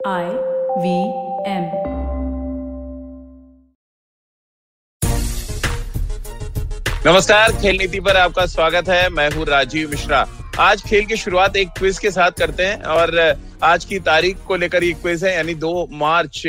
[0.00, 0.26] I
[0.78, 0.90] V
[1.44, 1.64] M.
[7.06, 10.24] नमस्कार, खेल नीति पर आपका स्वागत है। मैं हूँ राजीव मिश्रा।
[10.58, 13.18] आज खेल की शुरुआत एक क्विज के साथ करते हैं और
[13.62, 16.42] आज की तारीख को लेकर ये क्विज है, यानी दो मार्च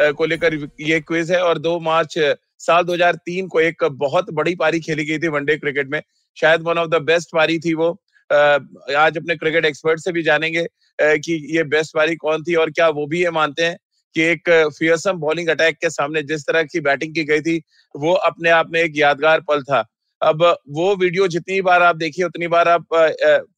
[0.00, 2.18] को लेकर ये क्विज है और दो मार्च
[2.58, 6.00] साल 2003 को एक बहुत बड़ी पारी खेली गई थी वनडे क्रिकेट में।
[6.36, 7.90] शायद वन ऑफ़ द बेस्ट पारी थी वो।
[8.30, 10.66] आज अपने क्रिकेट एक्सपर्ट से भी जानेंगे।
[10.98, 13.76] कि ये बेस्ट पारी कौन थी और क्या वो भी ये मानते हैं
[14.14, 17.60] कि एक फियरसम बॉलिंग अटैक के सामने जिस तरह की बैटिंग की गई थी,
[17.94, 19.84] वो अपने आप में एक यादगार पल था।
[20.22, 22.86] अब वो वीडियो जितनी बार आप देखिए, उतनी बार आप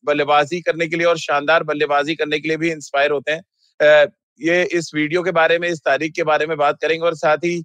[0.07, 4.07] बल्लेबाजी करने के लिए और शानदार बल्लेबाजी करने के लिए भी इंस्पायर होते हैं।
[4.41, 7.45] ये इस वीडियो के बारे में, इस तारीख के बारे में बात करेंगे और साथ
[7.45, 7.63] ही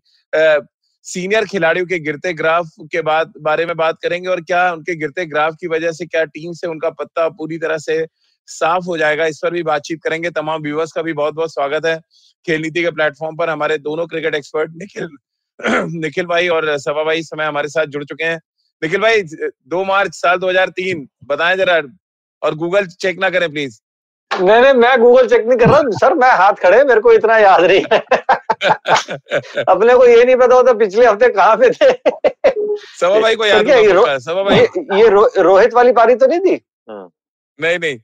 [1.06, 5.26] सीनियर खिलाड़ियों के गिरते ग्राफ के बाद, बारे में बात करेंगे और क्या उनके गिरते
[5.26, 8.06] ग्राफ की वजह से क्या टीम से उनका पत्ता पूरी तरह से
[8.48, 11.86] साफ़ हो जाएगा। इस पर भी बातचीत करेंगे। तमाम व्यूवर्स का भी बहुत बहुत स्वागत
[11.86, 12.00] है।
[12.46, 15.10] खेल नीति के प्लेटफॉर्म पर हमारे दोनों क्रिकेट एक्सपर्ट निखिल
[16.00, 18.40] निखिल भाई और सभा भाई समय हमारे साथ जुड़ चुके हैं।
[18.82, 21.82] निखिल भाई दो मार्च साल 2003 बताएँ जरा
[22.42, 23.80] और गूगल चेक ना करें प्लीज़
[24.32, 27.12] नहीं नहीं मैं गूगल चेक नहीं कर रहा हूँ। सर मैं हाथ खड़े मेरे को
[27.14, 27.82] इतना याद नहीं
[29.70, 31.92] अपने को ये नहीं पता होता पिछले हफ़्ते कहाँ पे थे।
[33.00, 36.40] सभा भाई को याद है सभा भाई। ये, ये रो, रोहित वाली पारी तो नहीं
[36.40, 36.60] थी?
[36.90, 37.10] हाँ।
[37.60, 37.98] नहीं नहीं।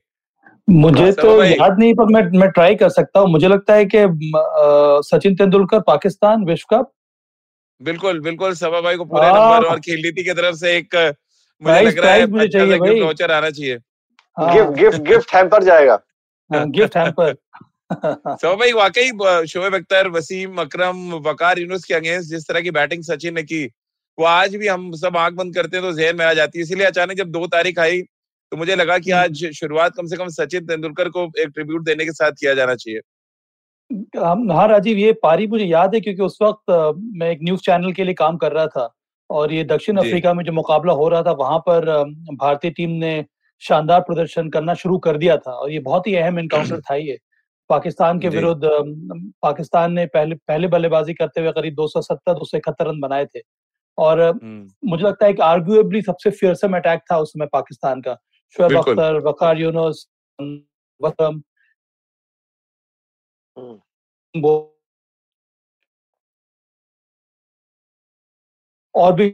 [0.68, 3.98] मुझे तो याद नहीं पर मैं मैं ट्राई कर सकता हूँ। मुझे लगता है कि
[5.06, 6.90] सचिन तेंदुलकर पाकिस्तान विश्व कप।
[7.80, 10.94] बिल्कुल बिल्कुल सभा भाई को पूरे नंबर और खेल नीति की तरफ़ से एक
[11.62, 13.76] मुझे लग रहा है मुझे अच्छा चाहिए भाई। वाउचर आना चाहिए।
[14.36, 15.98] गिफ्ट गिफ्ट गिफ्ट हैम्पर जाएगा।
[16.50, 17.34] गिफ्ट हैम्पर
[17.92, 19.10] सभा भाई वाकई
[19.48, 23.64] शोएब अख्तर वसीम अकरम वकार यूनुस के अगेंस्ट जिस तरह की बैटिंग सचिन ने की
[24.18, 26.62] वो आज भी हम सब आँख बंद करते हैं तो जहन में आ जाती है।
[26.62, 28.02] इसीलिए अचानक जब दो तारीख आई
[28.52, 32.04] तो मुझे लगा कि। आज शुरुआत कम से कम सचिन तेंदुलकर को एक ट्रिब्यूट देने
[32.04, 33.00] के साथ किया जाना चाहिए।
[34.52, 36.70] हाँ राजीव ये पारी मुझे याद है क्योंकि उस वक्त
[37.16, 38.94] मैं एक न्यूज़ चैनल के लिए काम कर रहा था
[39.30, 41.88] और ये दक्षिण अफ्रीका में जो मुकाबला हो रहा था वहाँ पर
[42.34, 43.24] भारतीय टीम ने
[43.62, 47.18] शानदार प्रदर्शन करना शुरू कर दिया था और ये बहुत ही अहम इनकाउंटर था ये।
[47.70, 48.62] पाकिस्तान के विरुद्ध
[49.42, 53.40] पाकिस्तान ने पहले पहले बल्लेबाजी करते हुए करीब 270 271 रन बनाए थे।
[53.98, 54.38] और।
[54.84, 58.18] मुझे लगता है कि आर्ग्यूएबली सबसे फियरसम अटैक था उस समय पाकिस्तान का।
[58.56, 60.06] शोएब अख्तर वकार यूनुस
[61.00, 61.40] वसम
[68.94, 69.28] और भी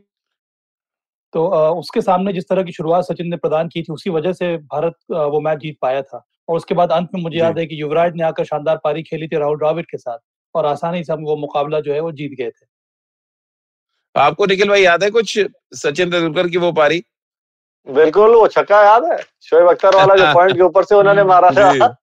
[1.34, 4.56] तो उसके सामने जिस तरह की शुरुआत सचिन ने प्रदान की थी उसी वजह से
[4.56, 7.80] भारत वो मैच जीत पाया था और उसके बाद अंत में मुझे याद है कि
[7.80, 10.18] युवराज ने आकर शानदार पारी खेली थी राहुल द्राविड के साथ
[10.54, 12.66] और आसानी से हम वो मुकाबला जो है वो जीत गए थे
[14.14, 15.38] आपको निखिल भाई याद है कुछ
[15.76, 17.02] सचिन तेंदुलकर की वो पारी
[17.86, 19.18] बिल्कुल वो छक्का याद है?
[19.42, 21.96] शोएब अख्तर वाला जो पॉइंट के ऊपर से उन्होंने मारा था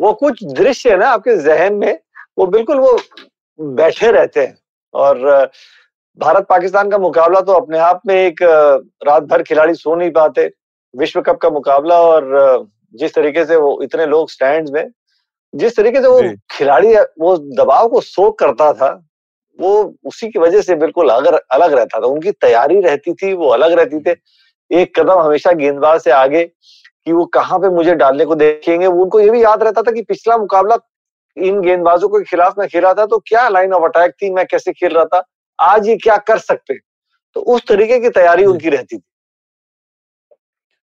[0.00, 1.98] वो कुछ दृश्य है ना आपके जहन में
[2.38, 2.98] वो बिल्कुल वो
[3.60, 4.56] बैठे रहते हैं।
[4.94, 5.50] और
[6.18, 8.42] भारत पाकिस्तान का मुकाबला तो अपने आप में एक
[9.06, 10.50] रात भर खिलाड़ी सो नहीं पाते
[10.94, 14.90] विश्व कप का मुकाबला और जिस तरीके से वो इतने लोग स्टैंड में
[15.54, 16.20] जिस तरीके से वो
[16.50, 19.08] खिलाड़ी वो दबाव को सोख करता था
[19.58, 19.72] वो
[20.04, 23.72] उसी की वजह से बिल्कुल अगर अलग रहता था उनकी तैयारी रहती थी वो अलग
[23.72, 24.14] रहती थे।
[24.70, 29.20] एक कदम हमेशा गेंदबाज से आगे कि वो कहाँ पे मुझे डालने को देखेंगे। उनको
[29.20, 30.76] ये भी याद रहता था कि पिछला मुकाबला
[31.36, 34.72] इन गेंदबाजों के खिलाफ मैं खेला था तो क्या लाइन ऑफ़ अटैक थी मैं कैसे
[34.72, 35.22] खेल रहा था
[35.58, 36.74] आज ये क्या कर सकते
[37.36, 39.02] तो उस तरीके की तैयारी उनकी रहती थी।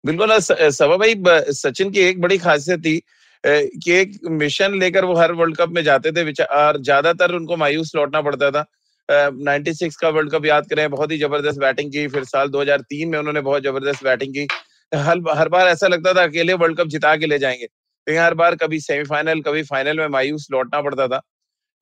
[0.05, 1.15] बिल्कुल सभा भाई
[1.55, 2.99] सचिन की एक बड़ी खासियत थी
[3.45, 7.95] कि एक मिशन लेकर वो हर वर्ल्ड कप में जाते थे और ज़्यादातर उनको मायूस
[7.97, 8.65] लौटना पड़ता था।
[9.09, 13.09] नाइनटी सिक्स का वर्ल्ड कप याद करें, बहुत ही ज़बरदस्त बैटिंग की, फिर साल 2003
[13.09, 14.47] में उन्होंने बहुत ज़बरदस्त बैटिंग की।
[14.93, 18.35] हर हर बार ऐसा लगता था अकेले वर्ल्ड कप जिता के ले जाएँगे। लेकिन हर
[18.35, 21.21] बार कभी सेमीफाइनल, कभी फाइनल में मायूस लौटना पड़ता था।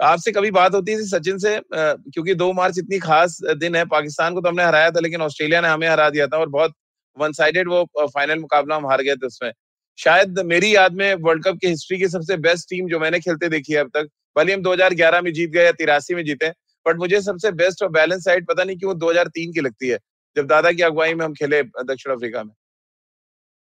[0.00, 4.34] आपसे कभी बात होती थी सचिन से क्योंकि दो मार्च इतनी खास दिन है, पाकिस्तान
[4.34, 6.74] को तो हमने हराया था, लेकिन ऑस्ट्रेलिया ने हमें हरा दिया था और बहुत
[7.16, 9.52] वन साइडेड वो फाइनल मुकाबला हम हार गए थे उसमें।
[9.98, 13.48] शायद मेरी याद में वर्ल्ड कप की हिस्ट्री की सबसे बेस्ट टीम जो मैंने खेलते
[13.48, 16.50] देखी है अब तक, भले हम 2011 में जीत गए या तिरासी में जीते
[16.86, 19.98] बट मुझे सबसे बेस्ट और बैलेंस साइड पता नहीं क्यों 2003 की लगती है
[20.36, 22.52] जब दादा की अगुवाई में हम खेले दक्षिण अफ्रीका में।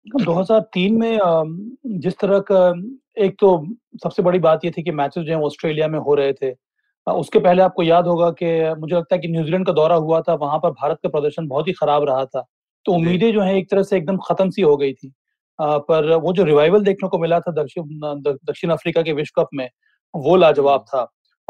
[0.07, 1.19] 2003 में
[2.01, 2.67] जिस तरह का
[3.19, 3.51] एक तो
[4.03, 6.53] सबसे बड़ी बात ये थी कि मैचेस जो है ऑस्ट्रेलिया में हो रहे थे।
[7.07, 8.47] उसके पहले आपको याद होगा कि
[8.81, 11.69] मुझे लगता है कि न्यूजीलैंड का दौरा हुआ था वहाँ पर भारत का प्रदर्शन बहुत
[11.69, 12.45] ही खराब रहा था।
[12.87, 15.13] तो उम्मीदें जो है एक तरह से एकदम खत्म सी हो गई थी।
[15.59, 17.85] पर वो जो रिवाइवल देखने को मिला था दक्षिण
[18.47, 19.69] दक्षिण अफ्रीका के विश्व कप में
[20.15, 21.03] वो लाजवाब था।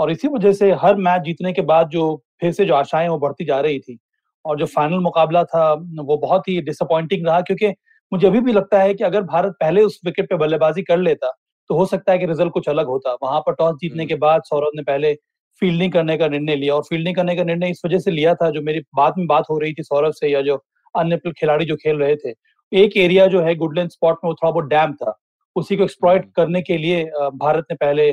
[0.02, 2.04] और इसी वजह से हर मैच जीतने के बाद जो
[2.40, 3.98] फिर से जो आशाएँ वो बढ़ती जा रही थी।
[4.44, 7.68] और जो फाइनल मुकाबला था वो बहुत ही डिसअपॉइंटिंग रहा क्योंकि
[8.12, 11.30] मुझे अभी भी लगता है कि अगर भारत पहले उस विकेट पे बल्लेबाजी कर लेता
[11.70, 14.42] तो हो सकता है कि रिज़ल्ट कुछ अलग होता। वहाँ पर टॉस जीतने के बाद
[14.44, 15.14] सौरभ ने पहले
[15.62, 18.50] फील्डिंग करने का निर्णय लिया और फील्डिंग करने का निर्णय इस वजह से लिया था
[18.50, 20.56] जो मेरी बाद में बात हो रही थी सौरभ से या जो
[20.94, 22.34] अन्य खिलाड़ी जो खेल रहे थे।
[22.72, 25.16] एक एरिया जो है गुडलैंड स्पॉट में वो थोड़ा बहुत डैम था।
[25.56, 27.04] उसी को एक्सप्लॉइट करने के लिए
[27.36, 28.10] भारत ने पहले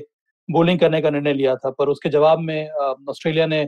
[0.49, 3.67] बॉलिंग करने का निर्णय लिया था पर उसके जवाब में ऑस्ट्रेलिया ने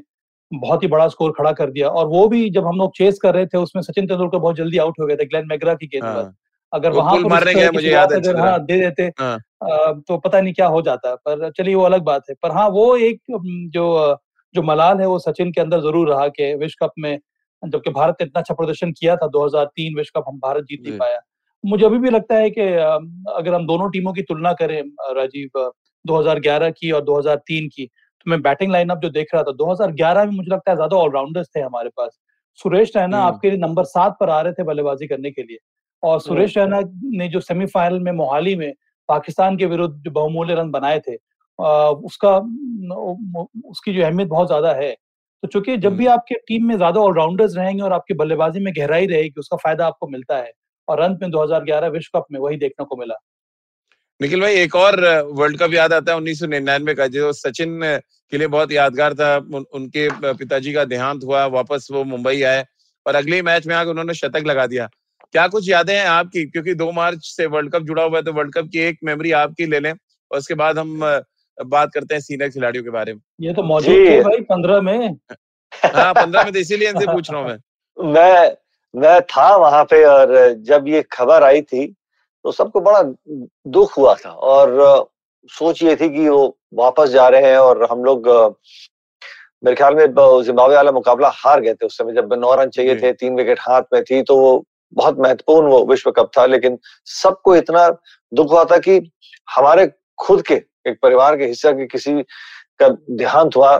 [0.52, 3.34] बहुत ही बड़ा स्कोर खड़ा कर दिया। और वो भी जब हम लोग चेस कर
[3.36, 6.04] रहे थे उसमें सचिन तेंदुलकर बहुत जल्दी आउट हो गए थे ग्लेन मैगरा की गेंद
[6.04, 6.34] पर हाँ।
[6.74, 9.38] अगर वहाँ पर मुझे याद अगर हाँ दे देते हाँ।
[10.08, 12.96] तो पता नहीं क्या हो जाता। पर चलिए वो अलग बात है। पर हाँ वो
[12.98, 13.20] एक
[13.74, 14.18] जो
[14.56, 17.18] जो मलाल है वो सचिन के अंदर ज़रूर रहा कि विश्व कप में
[17.64, 20.98] जबकि भारत ने इतना अच्छा प्रदर्शन किया था 2003 विश्व कप हम भारत जीत नहीं
[21.00, 21.20] पाया।
[21.64, 24.82] मुझे अभी भी लगता है कि अगर हम दोनों टीमों की तुलना करें
[25.16, 25.50] राजीव
[26.06, 30.32] 2011 की और 2003 की। तो मैं बैटिंग लाइनअप जो देख रहा था 2011 में
[30.32, 32.20] मुझे लगता है ज़्यादा ऑलराउंडर्स थे हमारे पास।
[32.60, 35.58] सुरेश रैना हम्म। आपके लिए नंबर सात पर आ रहे थे बल्लेबाजी करने के लिए।
[36.04, 36.82] और सुरेश रैना
[37.14, 38.72] ने जो सेमीफाइनल में मोहाली में
[39.10, 41.16] पाकिस्तान के विरुद्ध जो बहुमूल्य रन बनाए थे
[42.06, 42.36] उसका
[43.70, 44.92] उसकी जो अहमियत बहुत ज़्यादा है।
[45.44, 48.74] तो चूँकि जब भी हम्म। आपके टीम में ज़्यादा ऑलराउंडर्स रहेंगे और आपकी बल्लेबाजी में
[48.78, 50.52] गहराई रहेगी उसका फ़ायदा आपको मिलता है।
[50.88, 53.16] और अंत में 2011 विश्व कप में वही देखने को मिला।
[54.22, 55.00] निखिल भाई एक और
[55.34, 57.80] वर्ल्ड कप याद आता है उन्नीस सौ निन्यानवे का जो सचिन
[58.32, 62.66] के लिए बहुत यादगार था। उन, उनके पिताजी का देहांत हुआ वापस वो मुंबई आए
[63.06, 64.88] और अगले मैच में आकर उन्होंने शतक लगा दिया।
[65.34, 66.44] क्या कुछ यादें हैं आपकी?
[66.46, 69.32] क्योंकि दो मार्च से वर्ल्ड कप जुड़ा हुआ है तो वर्ल्ड कप की एक मेमोरी
[69.38, 71.00] आपकी ले लें और उसके बाद हम
[71.58, 75.16] बात करते हैं सीनियर खिलाड़ियों के बारे में। ये तो मौजूद है भाई पंद्रह में।
[75.96, 78.56] हाँ पंद्रह में तो इसीलिए इनसे पूछ रहा हूँ मैं। मैं
[78.94, 80.36] मैं था वहाँ पे और
[80.70, 81.84] जब ये खबर आई थी
[82.46, 83.02] तो सबको बड़ा
[83.68, 85.10] दुख हुआ था और
[85.52, 88.28] सोच ये थी कि वो वापस जा रहे हैं और हम लोग
[89.64, 90.06] मेरे ख्याल में
[90.44, 93.60] जिम्बाब्वे वाला मुकाबला हार गए थे उस समय जब नौ रन चाहिए थे तीन विकेट
[93.60, 97.90] हाथ में थी तो वो बहुत महत्वपूर्ण वो विश्व कप था लेकिन सबको इतना
[98.32, 99.00] दुख हुआ था कि
[99.48, 102.22] हमारे खुद के एक परिवार के हिस्सा के किसी
[102.82, 103.76] का देहांत हुआ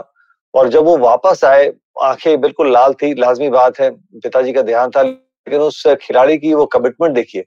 [0.54, 1.72] और जब वो वापस आए
[2.02, 6.54] आँखें बिल्कुल लाल थी लाजमी बात है पिताजी का देहांत था लेकिन उस खिलाड़ी की
[6.54, 7.44] वो कमिटमेंट देखिए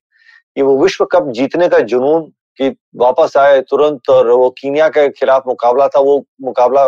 [0.55, 2.21] कि वो विश्व कप जीतने का जुनून
[2.57, 6.87] कि वापस आए तुरंत और वो कीनिया के खिलाफ मुकाबला था वो मुकाबला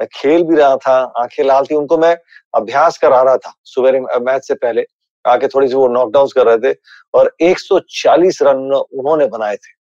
[0.00, 2.16] मैं खेल भी रहा था आँखें लाल थी उनको मैं
[2.54, 4.84] अभ्यास करा रहा था सुबह मैच से पहले।
[5.24, 6.76] आके थोड़ी सी वो नॉकडाउन कर रहे थे
[7.14, 9.78] और 140 रन उन्होंने बनाए थे।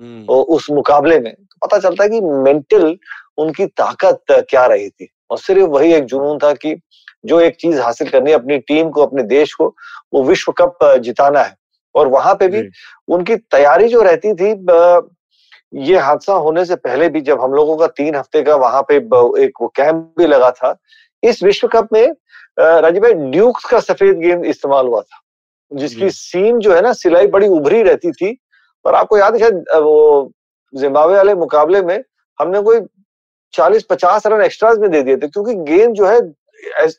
[0.00, 2.96] हम्म। तो उस मुकाबले में तो पता चलता है कि मेंटल
[3.38, 6.80] उनकी ताकत क्या रही थी। और सिर्फ़ वही एक जुनून था कि
[7.24, 9.76] जो एक चीज़ हासिल करनी है अपनी टीम को अपने देश को
[10.14, 11.56] वो विश्व कप जिताना है।
[11.98, 12.62] और वहाँ पे भी
[13.08, 14.50] उनकी तैयारी जो रहती थी
[15.74, 18.96] ये हादसा होने से पहले भी जब हम लोगों का तीन हफ़्ते का वहाँ पे
[19.44, 20.76] एक कैंप भी लगा था
[21.22, 22.06] इस विश्व कप में
[22.58, 25.20] राजीव भाई ड्यूक्स का सफ़ेद गेंद इस्तेमाल हुआ था
[25.72, 28.36] जिसकी सीम जो है ना सिलाई बड़ी उभरी रहती थी
[28.84, 30.32] और आपको याद है वो
[30.74, 32.02] जिम्बाब्वे वाले मुकाबले में
[32.40, 32.80] हमने कोई
[33.52, 36.18] चालीस पचास रन एक्स्ट्रा में दे दिए थे क्योंकि गेंद जो है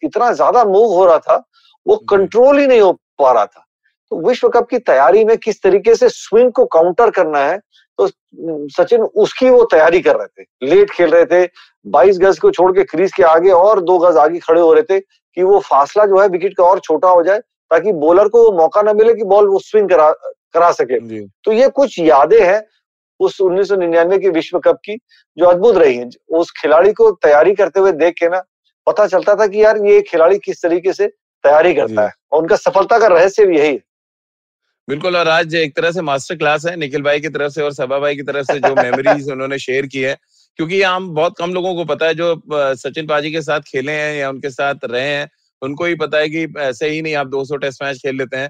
[0.04, 1.44] इतना ज़्यादा मूव हो रहा था
[1.86, 3.66] वो कंट्रोल ही नहीं हो पा रहा था।
[4.12, 7.58] तो विश्व कप की तैयारी में किस तरीके से स्विंग को काउंटर करना है
[8.00, 8.08] तो
[8.74, 11.46] सचिन उसकी वो तैयारी कर रहे थे। लेट खेल रहे थे
[11.86, 14.84] 22 गज को छोड़ के क्रीज के आगे और दो गज आगे खड़े हो रहे
[14.84, 17.40] थे कि वो फासला जो है विकेट का और छोटा हो जाए
[17.72, 20.12] ताकि बॉलर को वो मौका ना मिले कि बॉल वो स्विंग करा
[20.54, 22.62] करा सके। तो ये कुछ यादें हैं
[23.20, 24.96] उस उन्नीस सौ निन्यानवे की विश्व कप की
[25.38, 28.44] जो अद्भुत रही है। उस खिलाड़ी को तैयारी करते हुए देख के ना
[28.88, 32.56] पता चलता था कि यार ये खिलाड़ी किस तरीके से तैयारी करता है और उनका
[32.56, 33.82] सफलता का रहस्य भी यही है।
[34.90, 37.74] बिल्कुल और आज एक तरह से मास्टर क्लास है निखिल भाई की तरफ़ से और
[37.74, 40.16] सभा भाई की तरफ़ से जो मेमोरीज उन्होंने शेयर की है
[40.60, 42.30] क्योंकि ये हम बहुत कम लोगों को पता है जो
[42.76, 45.30] सचिन पाजी के साथ खेले हैं या उनके साथ रहे हैं
[45.62, 48.50] उनको ही पता है कि ऐसे ही नहीं आप 200 टेस्ट मैच खेल लेते हैं।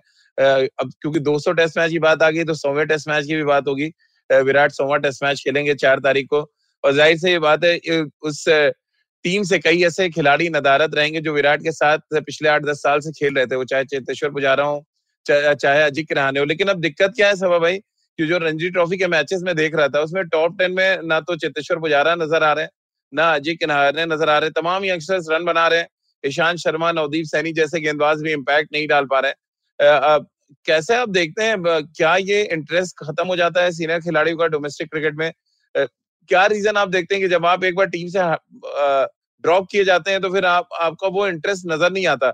[0.79, 3.43] अब क्योंकि 200 टेस्ट मैच की बात आ गई तो सौवे टेस्ट मैच की भी
[3.43, 3.91] बात होगी
[4.29, 6.41] विराट सौवा टेस्ट मैच खेलेंगे चार तारीख को
[6.83, 8.43] और ज़ाहिर से ये बात है उस
[9.25, 12.99] टीम से कई ऐसे खिलाड़ी नदारत रहेंगे जो विराट के साथ पिछले आठ दस साल
[12.99, 14.85] से खेल रहे थे वो चाहे चेतेश्वर पुजारा हो
[15.31, 17.77] चाहे अजित रहाने हो लेकिन अब दिक्कत क्या है सभा भाई?
[18.19, 21.19] कि जो रणजी ट्रॉफी के मैचेस में देख रहा था, उसमें टॉप टेन में ना
[21.21, 22.71] तो चेतेश्वर पुजारा नज़र आ रहे हैं,
[23.13, 25.87] ना अजय किन्हारने नज़र आ रहे तमाम यंगस्टर्स रन बना रहे हैं।
[26.23, 29.33] ईशांत शर्मा, नवदीप सैनी जैसे गेंदबाज भी इम्पैक्ट नहीं डाल पा रहे
[30.65, 34.89] कैसे आप देखते हैं क्या ये इंटरेस्ट खत्म हो जाता है सीनियर खिलाड़ियों का डोमेस्टिक
[34.91, 35.31] क्रिकेट में?
[36.29, 38.19] क्या रीजन आप देखते हैं कि जब आप एक बार टीम से
[39.43, 42.33] ड्रॉप किए जाते हैं तो फिर आप, आपका वो इंटरेस्ट नज़र नहीं आता?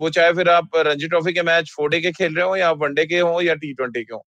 [0.00, 2.68] वो चाहे फिर आप रणजी ट्रॉफी के मैच फोर डे के खेल रहे हो या
[2.68, 4.24] आप वनडे के हो या टी ट्वेंटी के हो।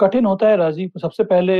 [0.00, 1.54] कठिन होता है राजीव। सबसे पहले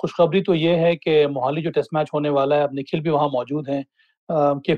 [0.00, 3.10] खुशखबरी तो ये है कि मोहाली जो टेस्ट मैच होने वाला है अब निखिल भी
[3.10, 3.84] वहाँ मौजूद हैं
[4.60, 4.74] कि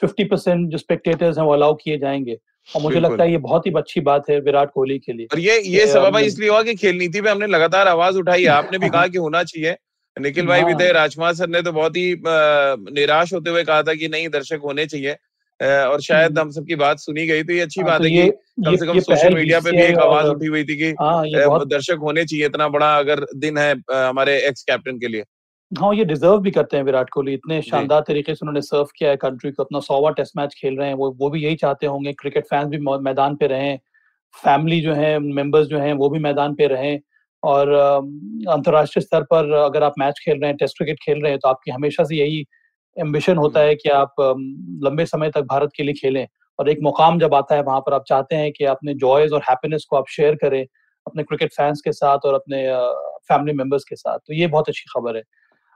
[0.00, 3.66] फिफ्टी परसेंट जो स्पेक्टेटर्स हैं वो अलाउ किए जाएँगे। और मुझे लगता है ये बहुत
[3.66, 6.74] ही अच्छी बात है विराट कोहली के लिए और ये ये सबब इसलिए हुआ कि
[6.74, 9.76] खेल नीति पे हमने लगातार आवाज़ उठाई। है आपने भी कहा कि होना चाहिए।
[10.16, 13.94] निखिल भाई भी थे राजकुमार सर ने तो बहुत ही निराश होते हुए कहा था
[13.94, 15.16] कि नहीं दर्शक होने चाहिए।
[15.60, 18.10] और शायद हम्म। हम सबकी बात सुनी गई तो ये अच्छी हाँ, बात तो है
[18.10, 18.30] कि
[18.64, 21.24] कम से कम सोशल मीडिया पे भी एक आवाज़ उठी हुई थी कि हाँ,
[21.66, 25.24] दर्शक होने चाहिए इतना बड़ा अगर दिन है हमारे एक्स कैप्टन के लिए।
[25.72, 29.10] हाँ ये डिजर्व भी करते हैं विराट कोहली। इतने शानदार तरीके से उन्होंने सर्व किया
[29.10, 31.86] है कंट्री को। अपना सौवा टेस्ट मैच खेल रहे हैं वो वो भी यही चाहते
[31.86, 33.78] होंगे। क्रिकेट फैंस भी मैदान पे रहें।
[34.34, 36.98] फैमिली जो है मेंबर्स जो हैं वो भी मैदान पे रहें।
[37.42, 37.72] और
[38.50, 41.48] अंतर्राष्ट्रीय स्तर पर अगर आप मैच खेल रहे हैं टेस्ट क्रिकेट खेल रहे हैं तो
[41.48, 42.44] आपकी हमेशा से यही
[42.96, 44.14] एम्बिशन होता है कि आप
[44.84, 46.26] लंबे समय तक भारत के लिए खेलें
[46.58, 49.40] और एक मुकाम जब आता है वहाँ पर आप चाहते हैं कि अपने जॉयज और
[49.40, 50.62] हैप्पीनेस को आप शेयर करें
[51.06, 52.64] अपने क्रिकेट फैंस के साथ और अपने
[53.28, 55.22] फैमिली मेंबर्स के साथ तो ये बहुत अच्छी खबर है।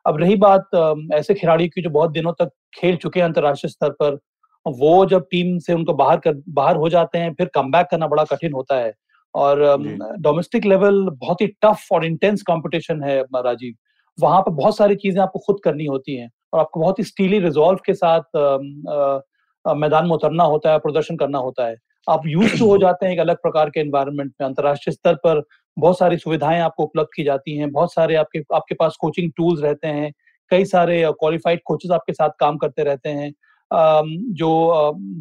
[0.06, 0.70] अब रही बात
[1.14, 4.18] ऐसे खिलाड़ी की जो बहुत दिनों तक खेल चुके हैं अंतर्राष्ट्रीय स्तर पर
[4.66, 8.24] वो जब टीम से उनको बाहर कर बाहर हो जाते हैं फिर कम करना बड़ा
[8.24, 8.92] कठिन होता है
[9.34, 9.62] और
[10.20, 13.74] डोमेस्टिक लेवल बहुत ही टफ और इंटेंस कंपटीशन है राजीव।
[14.18, 17.38] वहाँ पर बहुत सारी चीज़ें आपको खुद करनी होती हैं। और आपको बहुत ही स्टीली
[17.38, 18.36] रिजॉल्व के साथ
[19.64, 21.76] मैदान में उतरना होता है प्रदर्शन करना होता है।
[22.08, 25.42] आप यूज़ टू हो जाते हैं एक अलग प्रकार के एनवायरनमेंट में। अंतर्राष्ट्रीय स्तर पर
[25.76, 29.62] बहुत सारी सुविधाएँ आपको उपलब्ध की जाती हैं। बहुत सारे आपके आपके पास कोचिंग टूल्स
[29.62, 30.12] रहते हैं।
[30.50, 33.32] कई सारे क्वालिफाइड कोचेस आपके साथ काम करते रहते हैं।
[34.34, 34.50] जो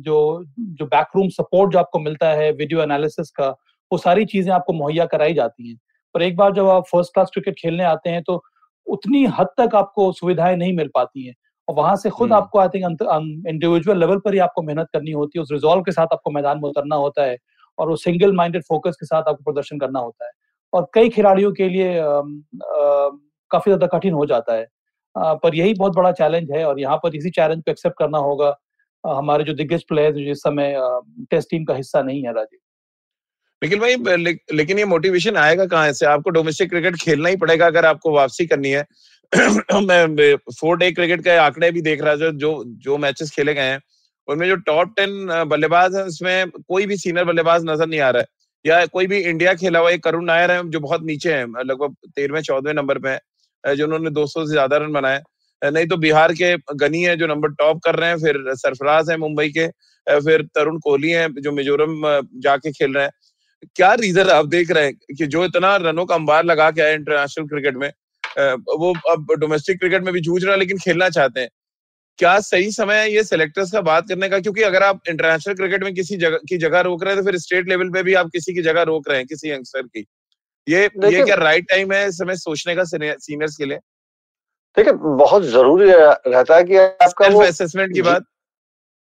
[0.05, 3.49] जो जो बैकरूम सपोर्ट जो आपको मिलता है वीडियो एनालिसिस का
[3.91, 5.77] वो सारी चीज़ें आपको मुहैया कराई जाती हैं।
[6.15, 8.43] पर एक बार जब आप फ़र्स्ट क्लास क्रिकेट खेलने आते हैं तो
[8.89, 11.33] उतनी हद तक आपको सुविधाएँ नहीं मिल पाती हैं।
[11.67, 13.01] और वहाँ से खुद। आपको आई थिंक
[13.47, 16.57] इंडिविजुअल लेवल पर ही आपको मेहनत करनी होती है। उस रिजॉल्व के साथ आपको मैदान
[16.57, 17.37] में उतरना होता है
[17.77, 20.31] और वो सिंगल माइंडेड फोकस के साथ आपको प्रदर्शन करना होता है।
[20.73, 21.93] और कई खिलाड़ियों के लिए
[23.51, 24.67] काफ़ी ज़्यादा कठिन हो जाता है।
[25.15, 28.55] पर यही बहुत बड़ा चैलेंज है और यहाँ पर इसी चैलेंज को एक्सेप्ट करना होगा।
[29.03, 30.75] हमारे जो दिग्गज प्लेयर्स जिस समय
[31.31, 32.59] टेस्ट टीम का हिस्सा नहीं है राजीव।
[33.61, 36.05] निखिल भाई ले, लेकिन ये मोटिवेशन आएगा कहाँ से?
[36.05, 38.85] आपको डोमेस्टिक क्रिकेट खेलना ही पड़ेगा अगर आपको वापसी करनी है।
[39.81, 42.51] मैं फोर डे क्रिकेट के आंकड़े भी देख रहा था जो
[42.85, 43.79] जो मैचेस खेले गए हैं।
[44.27, 48.21] उनमें जो टॉप टेन बल्लेबाज है उसमें कोई भी सीनियर बल्लेबाज नज़र नहीं आ रहा
[48.21, 48.27] है।
[48.65, 51.95] या कोई भी इंडिया खेला हुआ एक करुण नायर है जो बहुत नीचे है लगभग
[52.15, 55.21] तेरहवें चौदहवें नंबर पे है जो उन्होंने 200 से ज़्यादा रन बनाए।
[55.61, 59.17] नहीं तो बिहार के गनी है जो नंबर टॉप कर रहे हैं फिर सरफराज है
[59.17, 59.67] मुंबई के
[60.07, 62.01] फिर तरुण कोहली है जो मिजोरम
[62.43, 63.11] जाके खेल रहे हैं।
[63.65, 66.93] क्या रीजन आप देख रहे हैं कि जो इतना रनों का अंबार लगा के आए
[66.95, 67.91] इंटरनेशनल क्रिकेट में
[68.79, 71.49] वो अब डोमेस्टिक क्रिकेट में भी जूझ रहा है लेकिन खेलना चाहते हैं।
[72.19, 74.39] क्या सही समय है ये सेलेक्टर्स का बात करने का?
[74.39, 77.37] क्योंकि अगर आप इंटरनेशनल क्रिकेट में किसी जगह की जगह रोक रहे हैं तो फिर
[77.39, 80.05] स्टेट लेवल पे भी आप किसी की जगह रोक रहे हैं किसी यंगस्टर की।
[80.67, 83.77] ये ये क्या राइट टाइम है समय सोचने का सीनियर्स के लिए?
[84.77, 88.25] देखिए बहुत ज़रूरी रहता है कि आपका सेल्फ असेसमेंट की बात।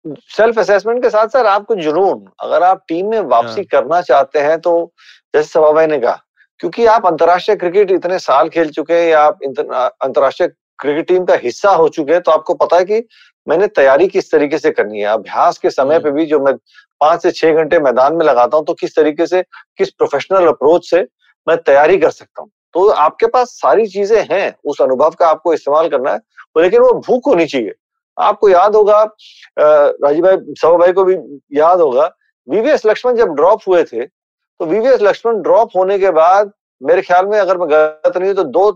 [0.07, 4.39] सेल्फ असेसमेंट के साथ सर आपको जुनून अगर आप टीम में वापसी हाँ। करना चाहते
[4.39, 4.93] हैं तो
[5.35, 6.21] जैसे सभा भाई ने कहा
[6.61, 9.39] क्योंकि आप अंतर्राष्ट्रीय क्रिकेट इतने साल खेल चुके हैं या आप
[10.03, 10.49] अंतर्राष्ट्रीय
[10.79, 13.03] क्रिकेट टीम का हिस्सा हो चुके हैं तो आपको पता है कि
[13.47, 16.55] मैंने तैयारी किस तरीके से करनी है। अभ्यास के समय पे भी जो मैं
[17.01, 19.43] पाँच से छह घंटे मैदान में लगाता हूँ तो किस तरीके से
[19.79, 21.01] किस प्रोफेशनल अप्रोच से
[21.47, 25.53] मैं तैयारी कर सकता हूँ। तो आपके पास सारी चीज़ें हैं उस अनुभव का आपको
[25.55, 26.19] इस्तेमाल करना है
[26.57, 27.75] लेकिन वो भूख होनी चाहिए।
[28.19, 29.03] आपको याद होगा
[29.59, 31.17] राजीव भाई सभा भाई को भी
[31.53, 32.11] याद होगा
[32.49, 37.27] वीवीएस लक्ष्मण जब ड्रॉप हुए थे तो वीवीएस लक्ष्मण ड्रॉप होने के बाद मेरे ख्याल
[37.27, 38.71] में अगर मैं गलत नहीं हूँ तो दो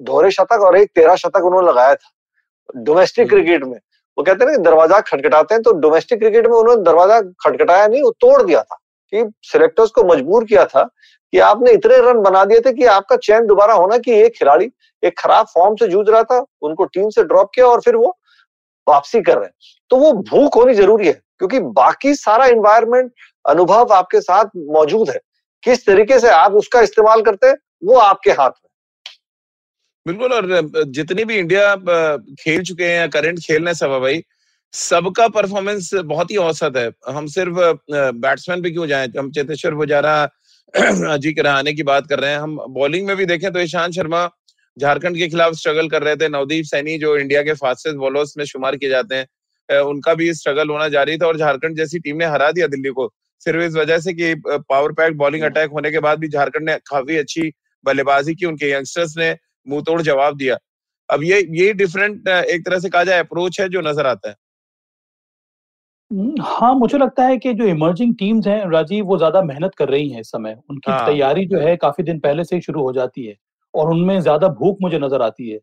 [0.00, 3.78] दोहरे शतक और एक तेरह शतक उन्होंने लगाया था डोमेस्टिक हम्म। क्रिकेट में
[4.18, 8.02] वो कहते हैं ना दरवाज़ा खटखटाते हैं तो डोमेस्टिक क्रिकेट में उन्होंने दरवाज़ा खटखटाया नहीं
[8.02, 8.76] वो तोड़ दिया था
[9.12, 10.88] कि सिलेक्टर्स को मजबूर किया था
[11.32, 14.70] कि आपने इतने रन बना दिए थे कि आपका चयन दोबारा होना कि एक खिलाड़ी
[15.02, 18.16] एक खराब फॉर्म से जूझ रहा था उनको टीम से ड्रॉप किया और फिर वो
[18.88, 19.52] वापसी कर रहे हैं।
[19.90, 23.12] तो वो भूख होनी ज़रूरी है, क्योंकि बाकी सारा इन्वायरमेंट
[23.44, 25.20] अनुभव आपके साथ मौजूद है।
[25.62, 28.70] किस तरीके से आप उसका इस्तेमाल करते हैं, वो आपके हाथ में।
[30.06, 31.74] बिल्कुल, और जितनी भी इंडिया
[32.40, 34.22] खेल चुके हैं या करंट खेल रहे सभा भाई,
[34.72, 37.54] सबका परफॉर्मेंस बहुत ही औसत है। हम सिर्फ़
[37.90, 39.08] बैट्समैन पे क्यों जाएँ?
[39.18, 40.22] हम चेतेश्वर पुजारा
[41.12, 44.24] अजी रहाने की बात कर रहे हैं। हम बॉलिंग में भी देखें तो ईशांत शर्मा
[44.76, 48.44] झारखंड के खिलाफ स्ट्रगल कर रहे थे। नवदीप सैनी जो इंडिया के फास्टेस्ट बॉलर्स में
[48.44, 52.24] शुमार किए जाते हैं उनका भी स्ट्रगल होना जारी था और झारखंड जैसी टीम ने
[52.26, 53.08] हरा दिया दिल्ली को।
[53.42, 56.76] सिर्फ़ इस वजह से कि पावर पैक बॉलिंग अटैक होने के बाद भी झारखंड ने
[56.86, 57.50] काफ़ी अच्छी
[57.84, 59.34] बल्लेबाजी की। उनके यंगस्टर्स ने
[59.66, 60.56] मुँह तोड़ जवाब दिया।
[61.08, 64.34] अब ये ये डिफरेंट एक तरह से कहा जाए अप्रोच है जो नज़र आता है।
[66.42, 70.08] हाँ मुझे लगता है कि जो इमर्जिंग टीम्स हैं राजीव वो ज़्यादा मेहनत कर रही
[70.10, 72.92] हैं इस समय। उनकी हाँ। तैयारी जो है काफ़ी दिन पहले से ही शुरू हो
[72.92, 73.36] जाती है।
[73.74, 75.58] और उनमें ज़्यादा भूख मुझे नज़र आती है।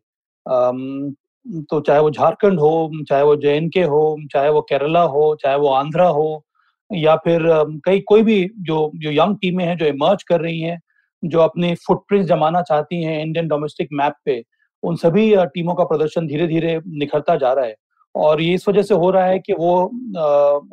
[1.62, 5.68] तो चाहे वो झारखंड हो चाहे वो जे हो चाहे वो केरला हो चाहे वो
[5.74, 6.44] आंध्रा हो
[6.90, 7.42] या फिर
[7.86, 10.78] कई कोई भी जो जो यंग टीमें हैं जो इमर्ज कर रही हैं
[11.22, 14.42] जो अपने फुटप्रिंट जमाना चाहती हैं इंडियन डोमेस्टिक मैप पे
[14.82, 17.74] उन सभी टीमों का प्रदर्शन धीरे धीरे निखरता जा रहा है।
[18.14, 19.74] और ये इस वजह से हो रहा है कि वो
[20.18, 20.26] आ,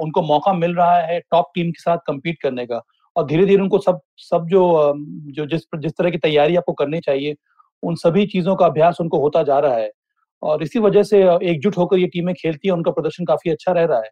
[0.03, 2.81] उनको मौका मिल रहा है टॉप टीम के साथ कम्पीट करने का।
[3.15, 4.93] और धीरे धीरे उनको सब सब जो
[5.29, 7.35] जो जिस जिस तरह की तैयारी आपको करनी चाहिए,
[7.83, 9.91] उन सभी चीज़ों का अभ्यास उनको होता जा रहा है।
[10.43, 13.85] और इसी वजह से एकजुट होकर ये टीमें खेलती है, उनका प्रदर्शन काफ़ी अच्छा रह
[13.85, 14.09] रहा है।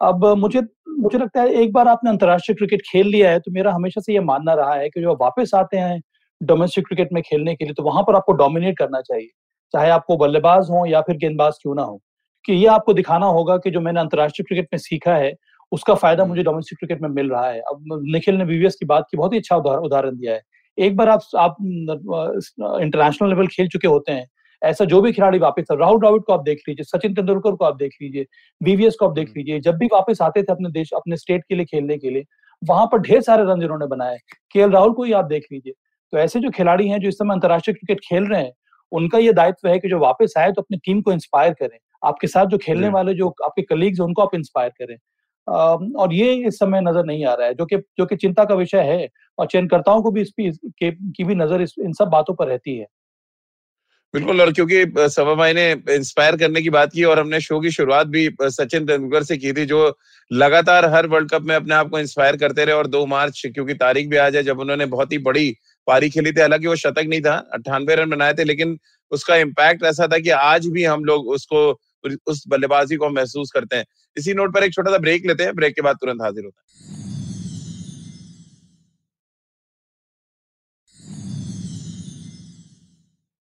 [0.00, 0.60] अब मुझे
[1.00, 4.12] मुझे लगता है एक बार आपने अंतर्राष्ट्रीय क्रिकेट खेल लिया है तो मेरा हमेशा से
[4.12, 6.00] ये मानना रहा है कि जो वापस आते हैं
[6.40, 9.28] डोमेस्टिक क्रिकेट में खेलने के लिए तो वहाँ पर आपको डोमिनेट करना चाहिए।
[9.74, 12.00] चाहे आपको बल्लेबाज हो या फिर गेंदबाज क्यों ना हो,
[12.44, 15.32] कि ये आपको दिखाना होगा कि जो मैंने अंतर्राष्ट्रीय क्रिकेट में सीखा है
[15.72, 19.06] उसका फ़ायदा मुझे डोमेस्टिक क्रिकेट में मिल रहा है। अब निखिल ने वीवीएस की बात
[19.10, 20.42] की बहुत ही अच्छा उदाहरण दिया है।
[20.78, 24.26] एक बार आप आप इंटरनेशनल लेवल खेल चुके होते हैं
[24.62, 27.76] ऐसा जो भी खिलाड़ी वापस राहुल द्राविड को आप देख लीजिए सचिन तेंदुलकर को आप
[27.76, 28.26] देख लीजिए
[28.60, 31.54] वीवीएस को आप देख लीजिए जब भी वापस आते थे अपने देश अपने स्टेट के
[31.54, 32.24] लिए खेलने के लिए
[32.62, 34.18] वहाँ पर ढेर सारे रन जिन्होंने बनाए
[34.52, 35.72] के राहुल को ही आप देख लीजिए।
[36.12, 38.52] तो ऐसे जो खिलाड़ी हैं जो इस समय अंतर्राष्ट्रीय क्रिकेट खेल रहे हैं
[38.92, 42.26] उनका ये दायित्व है कि जो वापस आए तो अपनी टीम को इंस्पायर करें। आपके
[42.26, 44.96] साथ जो खेलने वाले जो आपके कलीग्स उनको आप इंस्पायर करें।
[45.48, 48.54] और ये इस समय नज़र नहीं आ रहा है जो कि जो कि चिंता का
[48.54, 52.34] विषय है और चयनकर्ताओं को भी इस की, की भी नज़र इस इन सब बातों
[52.34, 52.86] पर रहती है।
[54.14, 57.70] बिल्कुल और क्योंकि सभा भाई ने इंस्पायर करने की बात की और हमने शो की
[57.70, 59.98] शुरुआत भी सचिन तेंदुलकर से की थी जो
[60.32, 63.74] लगातार हर वर्ल्ड कप में अपने आप को इंस्पायर करते रहे और दो मार्च क्योंकि
[63.74, 65.56] तारीख भी आज है जब उन्होंने बहुत ही बड़ी
[65.86, 68.78] पारी खेली थी हालाँकि वो शतक नहीं था अट्ठानवे रन बनाए थे लेकिन
[69.10, 71.80] उसका इम्पैक्ट ऐसा था कि आज भी हम लोग उसको
[72.26, 73.84] उस बल्लेबाजी को हम महसूस करते हैं।
[74.16, 76.62] इसी नोट पर एक छोटा सा ब्रेक लेते हैं। ब्रेक के बाद तुरंत हाजिर होता
[76.62, 76.98] है।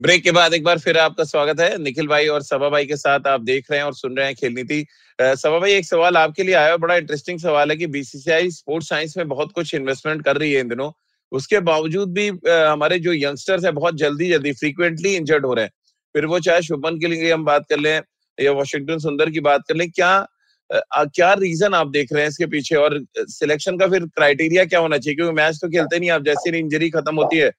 [0.01, 2.95] ब्रेक के बाद एक बार फिर आपका स्वागत है। निखिल भाई और सभा भाई के
[2.97, 4.85] साथ आप देख रहे हैं और सुन रहे हैं खेल नीति।
[5.19, 9.17] सभा भाई, एक सवाल आपके लिए आया बड़ा इंटरेस्टिंग सवाल है कि बीसीसीआई स्पोर्ट्स साइंस
[9.17, 10.91] में बहुत कुछ इन्वेस्टमेंट कर रही है इन दिनों।
[11.31, 15.71] उसके बावजूद भी हमारे जो यंगस्टर्स है, बहुत जल्दी जल्दी फ्रीक्वेंटली इंजर्ड हो रहे हैं।
[16.15, 18.01] फिर वो चाहे शुभमन के लिए हम बात कर लें
[18.37, 20.27] या वॉशिंगटन सुंदर की बात कर लें क्या
[20.69, 22.75] आ, क्या रीजन आप देख रहे हैं इसके पीछे?
[22.75, 25.15] और सिलेक्शन का फिर क्राइटेरिया क्या होना चाहिए?
[25.15, 27.51] क्योंकि मैच तो खेलते नहीं आप जैसे इंजरी खत्म होती है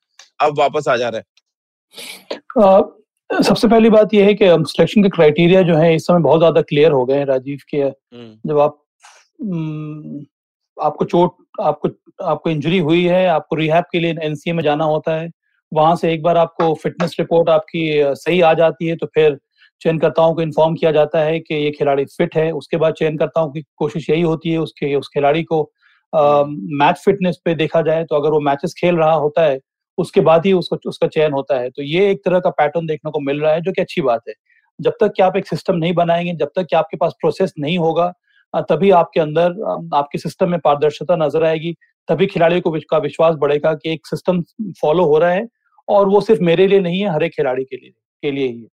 [0.42, 1.26] अब वापस आ जा रहे हैं।
[3.42, 6.62] सबसे पहली बात यह है कि सिलेक्शन के क्राइटेरिया जो है इस समय बहुत ज़्यादा
[6.62, 8.80] क्लियर हो गए हैं राजीव के हम्म। जब आप
[10.76, 11.88] आपको चोट आपको
[12.24, 15.30] आपको इंजरी हुई है आपको रिहैब के लिए एनसीए में जाना होता है
[15.72, 19.38] वहाँ से एक बार आपको फिटनेस रिपोर्ट आपकी सही आ जाती है तो फिर
[19.82, 23.62] चयनकर्ताओं को इन्फॉर्म किया जाता है कि ये खिलाड़ी फिट है। उसके बाद चयनकर्ताओं की
[23.76, 25.62] कोशिश यही होती है उसके, उस खिलाड़ी को
[26.12, 29.58] मैच फिटनेस पे देखा जाए तो अगर वो मैचेस खेल रहा होता है,
[29.98, 33.10] उसके बाद ही उसको, उसका चयन होता है। तो ये एक तरह का पैटर्न देखने
[33.10, 34.34] को मिल रहा है जो कि अच्छी बात है।
[34.78, 37.78] जब तक कि आप एक सिस्टम नहीं बनाएँगे, जब तक कि आपके पास प्रोसेस नहीं
[37.78, 38.12] होगा
[38.70, 39.52] तभी आपके अंदर
[39.94, 41.74] आपके सिस्टम में पारदर्शिता नज़र आएगी।
[42.08, 44.40] तभी खिलाड़ियों को का विश्वास बढ़ेगा कि एक सिस्टम
[44.80, 45.46] फॉलो हो रहा है
[45.88, 47.90] और वो सिर्फ़ मेरे लिए नहीं है, हर एक खिलाड़ी के लिए
[48.22, 48.68] के लिए ही है।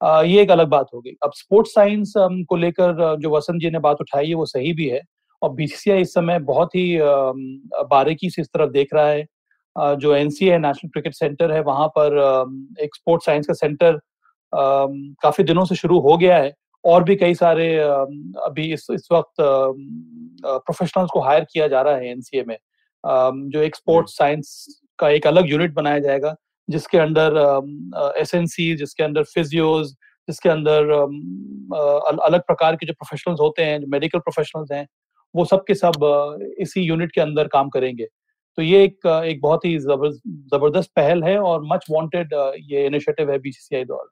[0.00, 2.12] ये एक अलग बात होगी अब स्पोर्ट्स साइंस
[2.48, 5.00] को लेकर जो वसंत जी ने बात उठाई है वो सही भी है।
[5.42, 6.98] और बीसीसीआई इस समय बहुत ही
[7.90, 9.26] बारीकी से इस तरफ़ देख रहा है।
[9.96, 12.16] जो एनसीए है नेशनल क्रिकेट सेंटर है वहाँ पर
[12.82, 13.98] एक स्पोर्ट्स साइंस का सेंटर
[14.52, 16.52] काफ़ी दिनों से शुरू हो गया है।
[16.84, 22.10] और भी कई सारे अभी इस इस वक्त प्रोफेशनल्स को हायर किया जा रहा है
[22.10, 22.56] एनसीए में।
[23.04, 24.66] जो एक स्पोर्ट्स साइंस
[24.98, 26.34] का एक अलग यूनिट बनाया जाएगा।
[26.70, 27.36] जिसके अंदर
[28.18, 29.94] एस एन सी जिसके अंदर फिजियोज
[30.28, 30.90] जिसके अंदर
[32.24, 34.86] अलग प्रकार के जो प्रोफेशनल्स होते हैं, जो मेडिकल प्रोफेशनल्स हैं,
[35.34, 38.06] वो सब के सब इसी यूनिट के अंदर काम करेंगे।
[38.58, 42.32] तो ये एक एक बहुत ही ज़बरदस्त पहल है और मच वांटेड
[42.64, 44.08] ये इनिशिएटिव है बीसीसीआई द्वारा।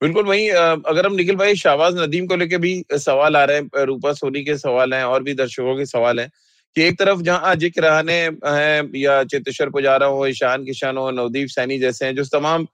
[0.00, 3.84] बिल्कुल वही अगर हम निखिल भाई, शाहबाज नदीम को लेके भी सवाल आ रहे हैं,
[3.86, 6.30] रूपा सोनी के सवाल हैं और भी दर्शकों के सवाल हैं
[6.76, 8.14] कि एक तरफ़ जहाँ ज़िक्र रहने
[8.46, 12.64] हैं या चेतेश्वर पुजारा हो, ईशान किशन हो, नवदीप सैनी जैसे हैं, जो तमाम